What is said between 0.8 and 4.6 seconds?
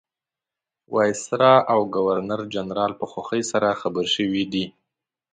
وایسرا او ګورنرجنرال په خوښۍ سره خبر شوي